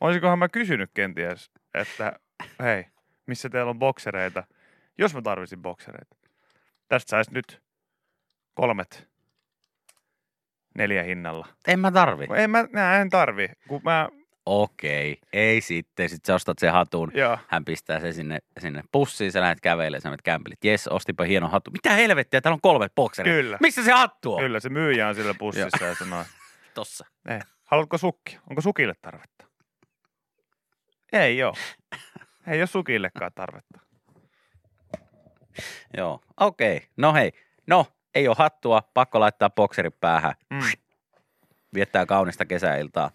[0.00, 2.18] Olisikohan mä kysynyt kenties, että
[2.62, 2.86] hei,
[3.26, 4.44] missä teillä on boksereita,
[4.98, 6.16] jos mä tarvisin boksereita.
[6.88, 7.62] Tästä saisi nyt
[8.54, 9.07] kolmet
[10.78, 11.46] neljä hinnalla.
[11.68, 12.26] En mä tarvi.
[12.36, 14.08] Ei mä, nää en tarvi, kun mä,
[14.46, 16.08] Okei, ei sitten.
[16.08, 17.10] Sitten sä ostat sen hatun.
[17.14, 20.64] joo, Hän pistää se sinne, sinne pussiin, sä lähdet kävelemään, sä menet kämpelit.
[20.64, 21.70] Jes, ostipa hieno hattu.
[21.70, 23.32] Mitä helvettiä, täällä on kolme bokseria.
[23.32, 23.58] Kyllä.
[23.60, 24.40] Missä se hattu on?
[24.42, 26.24] kyllä se myyjä on sillä pussissa ja sanoo,
[26.74, 27.06] Tossa.
[27.28, 28.38] ei, haluatko sukki?
[28.50, 29.44] Onko sukille tarvetta?
[31.12, 31.54] Ei oo.
[32.50, 33.80] Ei ole sukillekaan tarvetta.
[35.96, 36.88] Joo, okei.
[36.96, 37.32] No hei.
[37.66, 40.34] No, ei ole hattua, pakko laittaa bokseri päähän.
[40.50, 40.60] Mm.
[41.74, 43.10] Viettää kaunista kesäiltaa.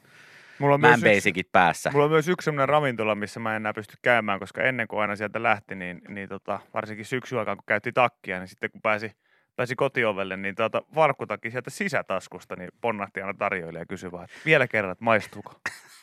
[0.59, 1.91] Mulla on Man myös yksi- päässä.
[1.91, 5.01] Mulla on myös yksi sellainen ravintola, missä mä en enää pysty käymään, koska ennen kuin
[5.01, 8.81] aina sieltä lähti, niin, niin tota, varsinkin syksy aikaan, kun käytti takkia, niin sitten kun
[8.81, 9.11] pääsi,
[9.55, 14.35] pääsi kotiovelle, niin tota, varkkutakki sieltä sisätaskusta, niin ponnahti aina tarjoilija ja kysyi vaan, että
[14.45, 15.53] vielä kerran, että maistuuko?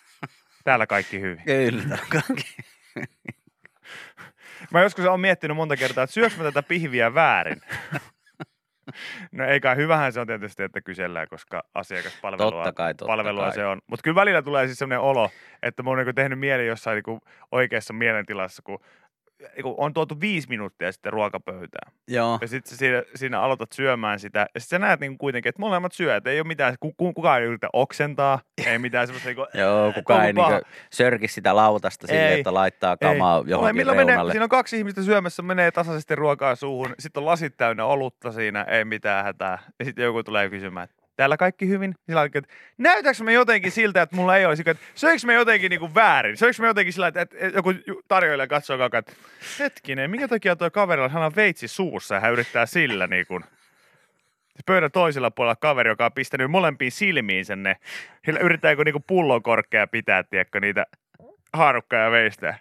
[0.64, 1.42] Täällä kaikki hyvin.
[1.44, 1.98] Kyllä.
[4.72, 7.60] Mä joskus olen miettinyt monta kertaa, että syöks mä tätä pihviä väärin.
[9.32, 13.42] No ei kai, hyvähän se on tietysti, että kysellään, koska asiakaspalvelua Totta kai, totta palvelua
[13.44, 13.54] kai.
[13.54, 13.80] se on.
[13.86, 15.30] Mutta kyllä välillä tulee siis sellainen olo,
[15.62, 17.20] että mun on niinku tehnyt mieli jossain niinku
[17.52, 18.78] oikeassa mielentilassa, kun
[19.64, 21.92] on tuotu viisi minuuttia sitten ruokapöytään.
[22.08, 22.38] Joo.
[22.40, 24.46] Ja sitten siinä, siinä aloitat syömään sitä.
[24.54, 26.16] Ja sitten sä näet niinku kuitenkin, että molemmat syö.
[26.16, 28.40] Että ei ole mitään, ku, ku, kukaan ei yritä oksentaa.
[28.66, 30.60] ei mitään semmoista niinku, Joo, kukaan ei niinku
[30.92, 33.44] sörki sitä lautasta silleen, että laittaa kamaa Ei.
[33.46, 34.32] johonkin menee, reunalle.
[34.32, 36.94] siinä on kaksi ihmistä syömässä, menee tasaisesti ruokaa suuhun.
[36.98, 39.58] Sitten on lasit täynnä olutta siinä, ei mitään hätää.
[39.78, 41.94] Ja sitten joku tulee kysymään, että täällä kaikki hyvin.
[42.06, 45.94] Sillä että näytäks me jotenkin siltä, että mulla ei olisi, että söiks me jotenkin niinku
[45.94, 46.36] väärin?
[46.36, 47.74] Söiks me jotenkin sillä, että, että joku
[48.08, 49.12] tarjoilija katsoo koko ajan, että
[49.58, 53.44] hetkinen, minkä takia tuo kaverilla hän on veitsi suussa ja hän yrittää sillä niin kuin
[54.66, 57.76] pöydän toisella puolella kaveri, joka on pistänyt molempiin silmiin sen ne.
[58.24, 60.86] Sillä yrittää joku niinku pullon korkea pitää, tiedätkö, niitä
[61.52, 62.58] haarukkaa ja veistää.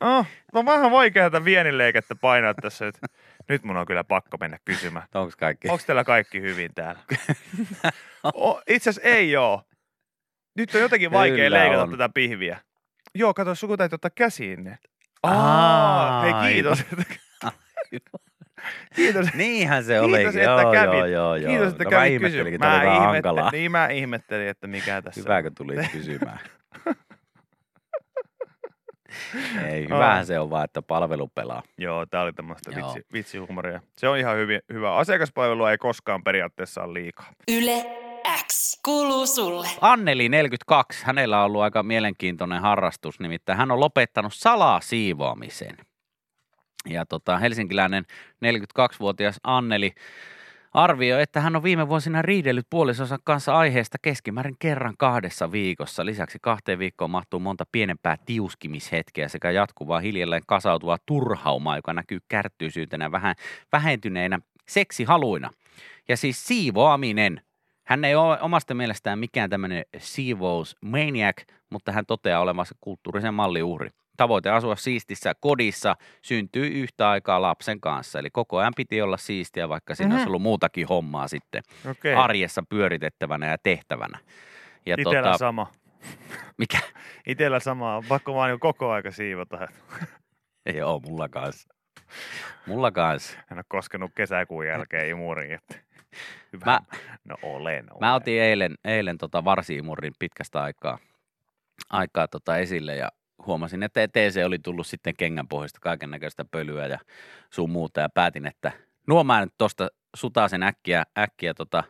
[0.00, 2.86] Oh, on vähän vaikea tätä vieninleikettä painaa tässä.
[2.88, 3.06] Että
[3.48, 5.06] nyt mun on kyllä pakko mennä kysymään.
[5.14, 5.68] Onko kaikki?
[5.68, 7.00] Onko teillä kaikki hyvin täällä?
[8.34, 9.62] O, itse asiassa ei oo.
[10.58, 11.90] Nyt on jotenkin vaikea Kyllä leikata on.
[11.90, 12.58] tätä pihviä.
[13.14, 14.78] Joo, kato, sun täytyy ottaa käsiin ne.
[15.22, 16.84] Aa, hei kiitos.
[18.94, 19.34] kiitos.
[19.34, 20.26] Niinhän se Kiitos, olikin.
[20.28, 20.92] että joo, kävit.
[20.98, 21.50] joo, joo, joo.
[21.50, 22.46] Kiitos, että No, kävit mä kysymään.
[22.46, 23.50] oli vähän hankalaa.
[23.52, 25.42] niin mä ihmettelin, että mikä tässä Hyvä, on.
[25.42, 26.38] kun tulit kysymään.
[29.68, 31.62] Ei, hyvähän se on vaan, että palvelu pelaa.
[31.78, 33.80] Joo, tää oli tämmöistä vitsi, vitsihumoria.
[33.98, 34.96] Se on ihan hyvin, hyvä.
[34.96, 37.32] Asiakaspalvelua ei koskaan periaatteessa ole liikaa.
[37.48, 37.84] Yle
[38.46, 39.68] X kuuluu sulle.
[39.80, 45.76] Anneli 42, hänellä on ollut aika mielenkiintoinen harrastus, nimittäin hän on lopettanut salaa siivoamisen.
[46.88, 48.04] Ja tota, helsinkiläinen
[48.44, 49.92] 42-vuotias Anneli
[50.72, 56.04] arvioi, että hän on viime vuosina riidellyt puolisonsa kanssa aiheesta keskimäärin kerran kahdessa viikossa.
[56.04, 63.12] Lisäksi kahteen viikkoon mahtuu monta pienempää tiuskimishetkeä sekä jatkuvaa hiljalleen kasautuvaa turhaumaa, joka näkyy kärttyisyytenä
[63.12, 63.34] vähän
[63.72, 65.50] vähentyneinä seksihaluina.
[66.08, 67.40] Ja siis siivoaminen.
[67.86, 73.90] Hän ei ole omasta mielestään mikään tämmöinen siivousmaniac, mutta hän toteaa olevansa kulttuurisen malliuhri.
[74.16, 78.18] Tavoite asua siistissä kodissa syntyi yhtä aikaa lapsen kanssa.
[78.18, 80.14] Eli koko ajan piti olla siistiä, vaikka siinä Mhm.
[80.16, 82.14] olisi ollut muutakin hommaa sitten Okei.
[82.14, 84.18] arjessa pyöritettävänä ja tehtävänä.
[84.86, 85.72] Ja Itellä tota, sama.
[86.58, 86.78] mikä?
[87.26, 87.96] Itellä sama.
[87.96, 89.68] on Pakko vaan koko aika siivota.
[90.66, 91.74] Ei oo, mulla kanssa.
[92.66, 93.38] Mulla kanssa.
[93.52, 95.52] En ole koskenut kesäkuun jälkeen imuriin.
[95.52, 95.74] Että
[96.52, 96.64] hyvä.
[96.66, 96.80] Mä-
[97.24, 98.00] no olen, olen.
[98.00, 100.98] Mä otin eilen, eilen tota varsiimurin pitkästä aikaa,
[101.90, 103.08] aikaa tota esille ja
[103.46, 106.98] huomasin, että TC oli tullut sitten kengän pohjasta kaiken näköistä pölyä ja
[107.50, 108.72] sun muuta ja päätin, että
[109.06, 111.84] nuo mä nyt tosta sutasen äkkiä, äkkiä tota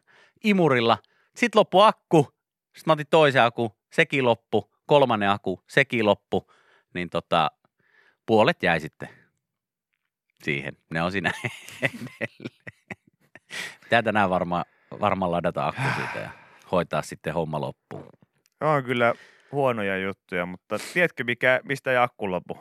[0.44, 0.98] imurilla.
[1.36, 2.22] Sitten loppu akku,
[2.76, 6.52] sitten mä otin toisen akku, sekin loppu, kolmannen akku, sekin loppu,
[6.94, 7.50] niin tota
[8.26, 9.08] puolet jäi sitten
[10.42, 10.76] siihen.
[10.90, 11.32] Ne on siinä
[11.82, 12.30] edelleen.
[13.84, 14.64] Pitää tänään varmaan
[15.00, 16.30] varmaan ladata akku siitä ja
[16.72, 18.08] hoitaa sitten homma loppuun.
[18.60, 19.14] On kyllä
[19.52, 22.58] huonoja juttuja, mutta tiedätkö mikä, mistä ei akku lopu?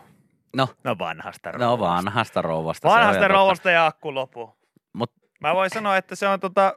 [0.56, 1.88] No, No vanhasta no rouvasta.
[1.96, 2.88] vanhasta rouvasta.
[2.90, 3.28] se Vanhasta totta.
[3.34, 4.56] rouvasta ja akku lopu.
[4.98, 6.74] Mut- Mä voin sanoa, että se on tota,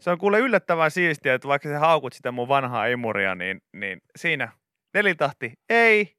[0.00, 4.00] se on kuule yllättävän siistiä, että vaikka sä haukut sitä mun vanhaa imuria, niin, niin
[4.16, 4.52] siinä
[4.94, 6.16] nelitahti ei,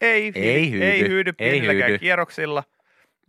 [0.00, 1.98] ei, Ei hyydy, ei hyydy ei pienilläkään hyydy.
[1.98, 2.62] kierroksilla.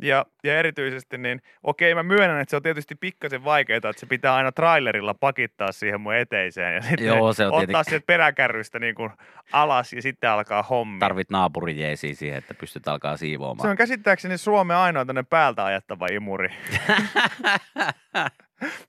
[0.01, 4.05] Ja, ja erityisesti, niin okei, mä myönnän, että se on tietysti pikkasen vaikeaa, että se
[4.05, 8.05] pitää aina trailerilla pakittaa siihen mun eteiseen ja sitten Joo, se on ottaa tietenkin- sieltä
[8.05, 9.11] peräkärrystä niin kuin
[9.51, 10.99] alas ja sitten alkaa hommi.
[10.99, 13.67] Tarvit naapurin jeesiä siihen, että pystyt alkaa siivoamaan.
[13.67, 16.49] Se on käsittääkseni Suomen ainoa tämmöinen päältä ajattava imuri.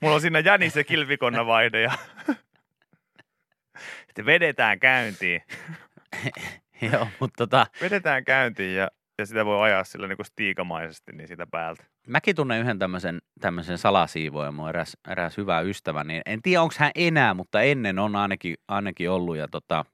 [0.00, 1.92] Mulla on siinä jänis ja kilvikonna vaihde ja
[4.06, 5.42] sitten vedetään käyntiin.
[6.92, 8.88] Joo, mutta tota, Vedetään käyntiin ja,
[9.20, 11.84] ja sitä voi ajaa sillä niin stiikamaisesti niin sitä päältä.
[12.06, 16.74] mäkin tunnen yhden tämmöisen, tämmöisen salasiivoja, mun eräs, eräs hyvä ystävä, niin en tiedä onko
[16.78, 19.84] hän enää, mutta ennen on ainakin, ainakin ollut ja tota,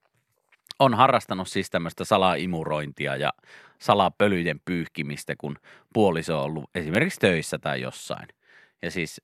[0.79, 3.33] on harrastanut siis tämmöistä salaimurointia ja
[3.79, 5.57] salapölyjen pyyhkimistä, kun
[5.93, 8.29] puoliso on ollut esimerkiksi töissä tai jossain.
[8.83, 9.21] Ja siis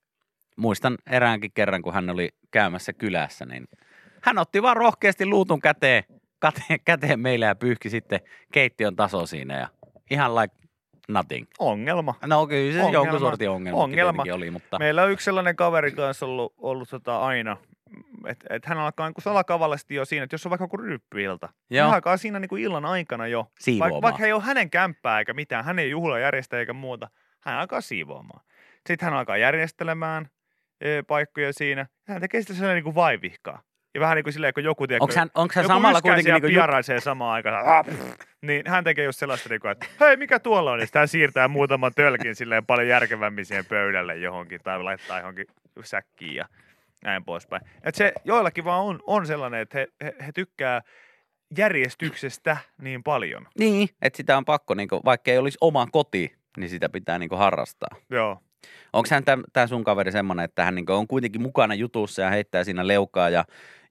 [0.56, 3.64] muistan eräänkin kerran, kun hän oli käymässä kylässä, niin
[4.22, 6.04] hän otti vaan rohkeasti luutun käteen,
[6.40, 8.20] käteen, käteen meille ja pyyhki sitten
[8.52, 9.68] keittiön taso siinä ja
[10.10, 10.54] ihan like
[11.08, 11.46] nothing.
[11.58, 12.14] Ongelma.
[12.26, 13.04] No kyllä se Ongelma.
[13.04, 14.24] jonkun sortin ongelma, Ongelma.
[14.32, 17.56] oli, mutta Meillä on yksi sellainen kaveri kanssa ollut, ollut tota aina,
[18.26, 21.84] että et hän alkaa niin salakavallasti jo siinä, että jos on vaikka joku ryppyilta, Joo.
[21.86, 23.46] hän alkaa siinä niin kuin illan aikana jo.
[23.78, 27.10] Vaikka, vaikka ei ole hänen kämppää eikä mitään, hän ei juhla järjestä eikä muuta,
[27.40, 28.44] hän alkaa siivoamaan.
[28.86, 30.28] Sitten hän alkaa järjestelemään
[30.80, 31.86] e, paikkoja siinä.
[32.08, 33.62] Hän tekee sitä sellainen niin kuin vaivihkaa.
[33.94, 36.34] Ja vähän niin kuin silleen, kun joku tiedät, Onko hän, onko hän joku samalla kuitenkin
[36.34, 37.86] niin ju- piaraisee samaan aikaan, ah,
[38.46, 40.80] niin hän tekee just sellaista, niin kuin, että hei, mikä tuolla on?
[40.80, 45.46] Ja sitten hän siirtää muutaman tölkin silleen paljon järkevämmin siihen pöydälle johonkin tai laittaa johonkin
[45.84, 46.48] säkkiin ja
[47.04, 47.62] näin poispäin.
[47.84, 50.82] Et se joillakin vaan on, on sellainen, että he, he, he tykkää
[51.58, 53.46] järjestyksestä niin paljon.
[53.58, 57.36] Niin, että sitä on pakko, niinku, vaikka ei olisi oma koti, niin sitä pitää niinku
[57.36, 57.96] harrastaa.
[58.10, 58.38] Joo.
[58.92, 62.64] Onko hän tämä sun kaveri semmoinen, että hän niinku on kuitenkin mukana jutussa ja heittää
[62.64, 63.44] siinä leukaa ja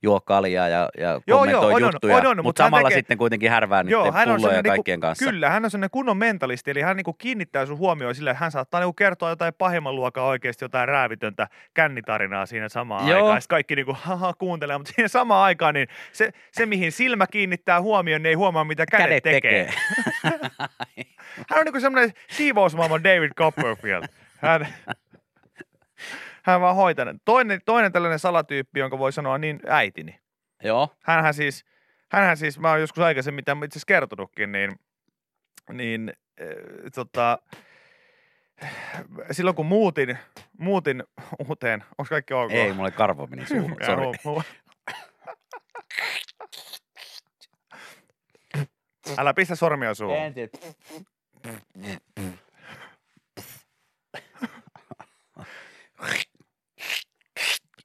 [0.03, 2.99] juo kaljaa ja, ja joo, kommentoi on, on, juttuja, on, on, mutta mutta samalla tekee-
[2.99, 5.25] sitten kuitenkin härvää niiden Joo, hän on pulloja kaikkien niinku, kanssa.
[5.25, 8.51] Kyllä, hän on sellainen kunnon mentalisti, eli hän niinku kiinnittää sun huomioon sille, että hän
[8.51, 13.17] saattaa niinku kertoa jotain pahimman luokan oikeasti jotain räävitöntä kännitarinaa siinä samaan Joo.
[13.17, 13.41] aikaan.
[13.41, 17.81] Sitten kaikki niinku, haha, kuuntelee, mutta siinä samaan aikaan niin se, se, mihin silmä kiinnittää
[17.81, 19.65] huomioon, niin ei huomaa, mitä kädet, Kädet tekee.
[19.65, 19.73] tekee.
[21.49, 24.03] Hän on niinku semmoinen siivousmaailman David Copperfield.
[24.37, 24.67] Hän,
[26.43, 27.05] hän vaan hoitaa.
[27.05, 27.15] ne.
[27.25, 30.19] Toinen, toinen tällainen salatyyppi, jonka voi sanoa niin äitini.
[30.63, 31.65] Joo, Hänhän siis,
[32.11, 34.71] hänhän siis, mä oon joskus aikaisemmin tämän itse asiassa kertonutkin, niin,
[35.71, 36.47] niin äh,
[36.95, 37.39] tota,
[39.31, 40.17] silloin kun muutin,
[40.57, 41.03] muutin
[41.49, 42.51] uuteen, onko kaikki ok?
[42.51, 44.43] ei, mulle karvo meni suuhun, sori.
[49.17, 50.17] Älä pistä sormia suuhun.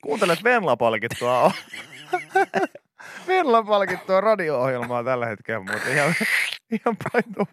[0.06, 1.52] Kuuntelet Venla-palkittua
[3.28, 6.14] Venla-palkittua radio-ohjelmaa tällä hetkellä, mutta ihan,
[6.70, 7.48] ihan paitu.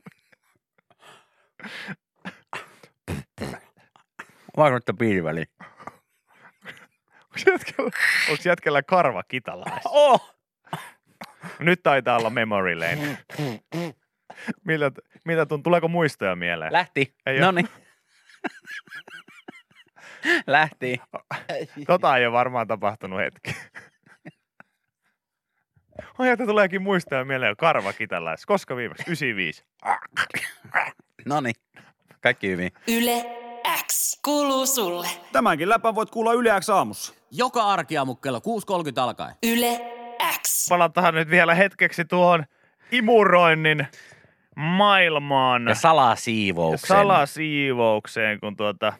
[4.57, 5.45] Vaikka nyt piiriväli.
[8.29, 9.83] Onko jätkellä, karva kitalais?
[9.91, 10.35] Oh!
[11.59, 13.17] Nyt taitaa olla memory lane.
[14.65, 14.91] Miltä,
[15.25, 16.73] mitä tuntuu, tuleeko muistoja mieleen?
[16.73, 17.15] Lähti.
[17.25, 17.69] Ei No niin.
[20.47, 21.01] Lähti.
[21.87, 23.55] Tota ei ole varmaan tapahtunut hetki.
[26.19, 28.45] Oi, että tuleekin muistoja mieleen karva kitalais.
[28.45, 29.03] Koska viimeksi?
[29.07, 29.63] 95.
[31.25, 31.55] No niin.
[32.21, 32.71] Kaikki hyvin.
[32.87, 33.25] Yle
[33.87, 35.07] X kuuluu sulle.
[35.31, 37.13] Tämänkin läpän voit kuulla Yle X aamussa.
[37.31, 39.35] Joka arkiaamu kello 6.30 alkaen.
[39.43, 39.81] Yle
[40.41, 40.69] X.
[40.69, 42.45] Palataan nyt vielä hetkeksi tuohon
[42.91, 43.87] imuroinnin
[44.55, 45.67] maailmaan.
[45.67, 46.87] Ja salasiivouksen.
[46.87, 48.93] salasiivoukseen, kun tuota,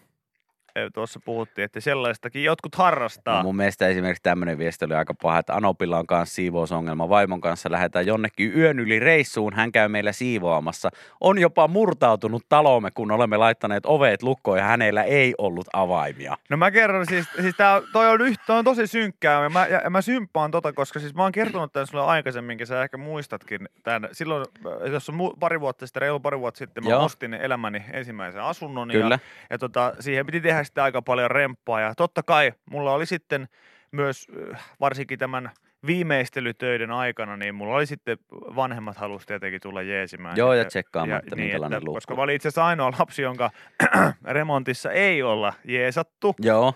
[0.93, 3.37] tuossa puhuttiin, että sellaistakin jotkut harrastaa.
[3.37, 7.09] No mun mielestä esimerkiksi tämmöinen viesti oli aika paha, että Anopilla on kanssa siivousongelma.
[7.09, 9.53] Vaimon kanssa lähdetään jonnekin yön yli reissuun.
[9.53, 10.89] Hän käy meillä siivoamassa.
[11.21, 16.37] On jopa murtautunut taloomme, kun olemme laittaneet ovet lukkoon ja hänellä ei ollut avaimia.
[16.49, 19.67] No mä kerron siis, siis tää, toi on, yht, toi on tosi synkkää ja mä,
[19.67, 22.97] ja, ja mä symppaan tota, koska siis mä oon kertonut tämän sulle aikaisemminkin, sä ehkä
[22.97, 24.09] muistatkin tämän.
[24.11, 27.05] Silloin, äh, jos on pari vuotta sitten, reilu pari vuotta sitten, mä Joo.
[27.05, 28.89] ostin elämäni ensimmäisen asunnon.
[28.89, 29.15] Kyllä.
[29.15, 33.05] Ja, ja tota, siihen piti tehdä sitten aika paljon remppaa ja totta kai mulla oli
[33.05, 33.47] sitten
[33.91, 35.51] myös äh, varsinkin tämän
[35.85, 40.37] viimeistelytöiden aikana, niin mulla oli sitten vanhemmat halusi tietenkin tulla jeesimään.
[40.37, 41.97] Joo, ja tsekkaamaan, että minkälainen että, luukku.
[41.97, 43.49] Koska mä olin itse asiassa ainoa lapsi, jonka
[44.25, 46.35] remontissa ei olla jeesattu.
[46.41, 46.73] Joo,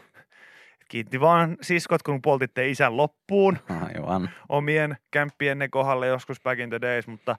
[0.88, 4.30] Kiitti vaan siskot, kun poltitte isän loppuun aivan.
[4.50, 7.36] omien kämppienne kohdalle joskus back in the days, mutta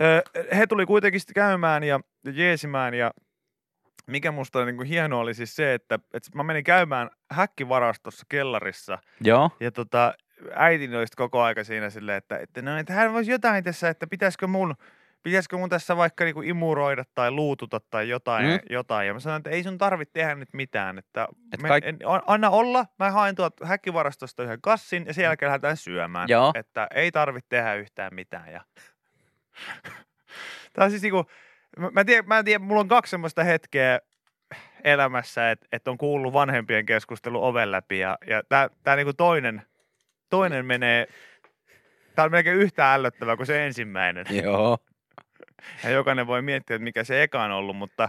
[0.00, 0.22] ö,
[0.56, 2.00] he tuli kuitenkin sitten käymään ja
[2.32, 3.10] jeesimään ja
[4.06, 8.98] mikä musta niin kuin hienoa oli siis se, että, että mä menin käymään häkkivarastossa kellarissa
[9.20, 10.14] Joo, ja tota,
[10.54, 14.06] äitini oli koko aika siinä silleen, että, että, no, että hän voisi jotain tässä, että
[14.06, 14.74] pitäisikö mun,
[15.22, 18.58] pitäisikö mun tässä vaikka niinku imuroida tai luututa tai jotain, Mm.
[18.70, 19.06] jotain.
[19.06, 21.98] Ja mä sanoin, että ei sun tarvitse tehdä nyt mitään, että Et me, kaik- en,
[22.06, 26.28] an- anna olla, mä haen tuolta häkkivarastosta yhden kassin ja sen jälkeen lähdetään syömään.
[26.28, 26.52] Joo.
[26.54, 28.52] Että ei tarvitse tehdä yhtään mitään.
[28.52, 28.60] Ja...
[30.72, 31.24] Tää on siis niinku,
[31.92, 34.00] mä, tiedän, mä en tiedä, mulla on kaksi semmoista hetkeä
[34.84, 39.62] elämässä, että, että on kuullut vanhempien keskustelu oven läpi ja, ja tää, tää niinku toinen,
[40.30, 41.06] toinen menee,
[42.14, 44.26] tää on melkein yhtä ällöttävää kuin se ensimmäinen.
[44.42, 44.78] joo.
[45.84, 48.08] Ja jokainen voi miettiä, että mikä se eka on ollut, mutta,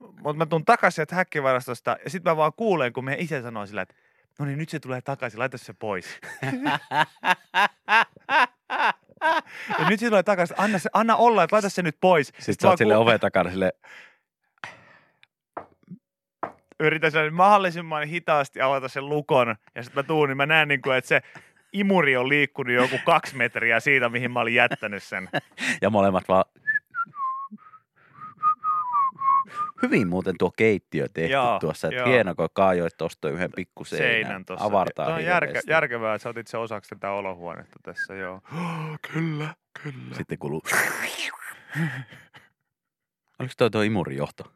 [0.00, 3.66] mutta mä tuun takaisin sieltä häkkivarastosta ja sitten mä vaan kuulen, kun meidän isä sanoo
[3.66, 3.94] sillä, että
[4.38, 6.20] no niin nyt se tulee takaisin, laita se pois.
[9.78, 12.26] ja nyt se tulee takaisin, anna, se, anna olla, että laita se nyt pois.
[12.26, 13.72] Sitten sä mä oot sille oven takana sille,
[16.80, 20.82] yritän sen mahdollisimman hitaasti avata sen lukon ja sitten mä tuun, niin mä näen, niin
[20.82, 21.20] kuin, että se
[21.72, 25.28] imuri on liikkunut joku kaksi metriä siitä, mihin mä olin jättänyt sen.
[25.82, 26.44] ja molemmat vaan...
[29.82, 34.44] Hyvin muuten tuo keittiö tehty Joo, tuossa, että hieno, kun kaajoit tuosta yhden pikku seinän.
[34.44, 34.66] Tuossa.
[34.66, 38.40] Avartaa Tuo on järke, järkevää, että sä otit se osaksi tätä olohuonetta tässä, joo.
[39.12, 40.14] kyllä, kyllä.
[40.14, 40.62] Sitten kuuluu...
[43.38, 44.52] Oliko toi tuo imurijohto?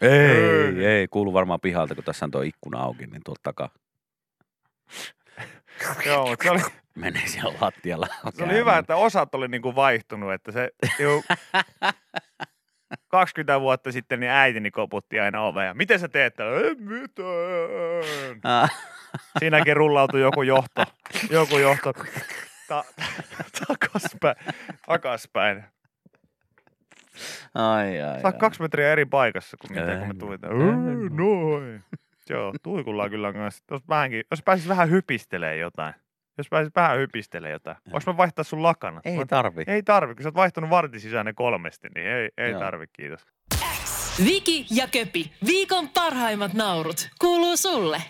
[0.00, 0.10] Ei.
[0.10, 3.68] Ei, ei, kuuluu varmaan pihalta, kun tässä on tuo ikkuna auki, niin tuolta takaa.
[6.06, 6.60] Joo, mutta se oli,
[6.94, 8.06] menee siellä lattialla.
[8.34, 11.24] Se oli hyvä, että osat oli niinku vaihtunut, että se juu,
[13.08, 15.74] 20 vuotta sitten niin äitini koputti aina ovea.
[15.74, 16.40] Miten sä teet?
[16.40, 18.40] Ei mitään.
[18.44, 18.70] Ah,
[19.38, 20.84] Siinäkin rullautui joku johto,
[21.30, 21.92] joku johto
[22.68, 22.84] ta-
[23.68, 24.36] takaspäin.
[24.86, 25.64] takaspäin.
[27.54, 28.32] ai, ai, oot ai.
[28.32, 30.90] kaksi metriä eri paikassa kuin mitä Ei, kun me no.
[30.90, 31.84] Ei, Noin.
[32.30, 33.64] Joo, tuikulla kyllä kanssa.
[33.70, 35.94] Jos, vähänkin, jos pääsis vähän hypistelee jotain.
[36.38, 37.76] Jos pääsis vähän hypistelee jotain.
[37.92, 39.00] Voinko mä vaihtaa sun lakana?
[39.04, 39.64] Ei Mä- tarvi.
[39.66, 42.60] Ei tarvi, kun sä oot vaihtanut vartin sisään ne kolmesti, niin ei, ei Joo.
[42.60, 43.26] tarvi, kiitos.
[44.24, 48.02] Viki ja Köpi, viikon parhaimmat naurut, kuuluu sulle.